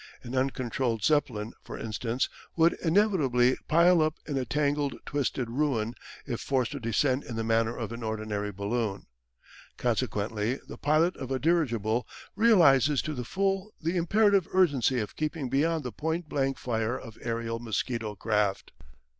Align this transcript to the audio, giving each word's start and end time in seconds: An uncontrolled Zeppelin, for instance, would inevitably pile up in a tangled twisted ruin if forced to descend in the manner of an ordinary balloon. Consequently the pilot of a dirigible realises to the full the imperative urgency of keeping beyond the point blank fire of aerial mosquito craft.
An 0.23 0.35
uncontrolled 0.35 1.03
Zeppelin, 1.03 1.53
for 1.63 1.77
instance, 1.77 2.27
would 2.55 2.73
inevitably 2.83 3.55
pile 3.67 4.01
up 4.01 4.15
in 4.25 4.35
a 4.35 4.45
tangled 4.45 4.95
twisted 5.05 5.47
ruin 5.47 5.93
if 6.25 6.41
forced 6.41 6.71
to 6.71 6.79
descend 6.79 7.23
in 7.23 7.35
the 7.35 7.43
manner 7.43 7.77
of 7.77 7.91
an 7.91 8.01
ordinary 8.01 8.51
balloon. 8.51 9.05
Consequently 9.77 10.59
the 10.67 10.79
pilot 10.79 11.15
of 11.17 11.29
a 11.29 11.37
dirigible 11.37 12.07
realises 12.35 13.03
to 13.03 13.13
the 13.13 13.23
full 13.23 13.75
the 13.79 13.95
imperative 13.95 14.47
urgency 14.51 14.99
of 14.99 15.15
keeping 15.15 15.49
beyond 15.49 15.83
the 15.83 15.91
point 15.91 16.27
blank 16.27 16.57
fire 16.57 16.97
of 16.97 17.19
aerial 17.21 17.59
mosquito 17.59 18.15
craft. 18.15 18.71